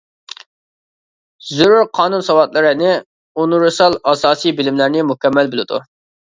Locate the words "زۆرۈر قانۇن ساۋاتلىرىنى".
1.57-2.95